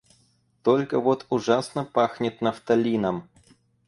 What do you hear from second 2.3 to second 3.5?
нафталином.